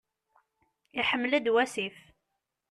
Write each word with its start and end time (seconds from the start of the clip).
Iḥmel-d 0.99 1.47
wasif. 1.53 1.97